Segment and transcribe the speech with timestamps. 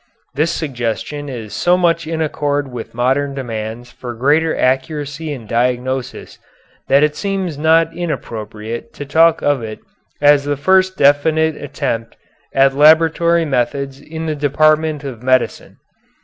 [0.33, 6.39] This suggestion is so much in accord with modern demands for greater accuracy in diagnosis
[6.87, 9.77] that it seems not inappropriate to talk of it
[10.19, 12.17] as the first definite attempt
[12.51, 15.77] at laboratory methods in the department of medicine.